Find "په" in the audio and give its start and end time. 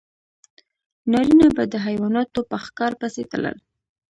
2.49-2.57